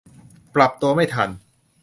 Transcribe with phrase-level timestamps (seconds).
[0.55, 1.29] ปรับตัวไม่ทัน